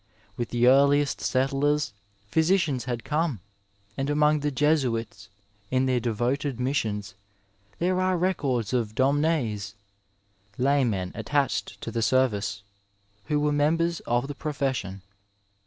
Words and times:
With 0.35 0.49
the 0.49 0.65
earliest 0.67 1.21
settlers 1.21 1.93
physicians 2.27 2.85
had 2.85 3.03
come, 3.03 3.39
and 3.95 4.09
among 4.09 4.39
the 4.39 4.49
Jesuits, 4.49 5.29
in 5.69 5.85
their 5.85 5.99
devoted 5.99 6.57
missionB^ 6.57 7.13
there 7.77 8.01
are 8.01 8.17
records 8.17 8.73
of 8.73 8.95
donnis 8.95 9.75
(laymen 10.57 11.11
attached 11.13 11.79
to 11.81 11.91
the 11.91 12.01
service), 12.01 12.63
who 13.25 13.39
were 13.39 13.51
members 13.51 13.99
of 14.07 14.27
the 14.27 14.33
profession. 14.33 15.03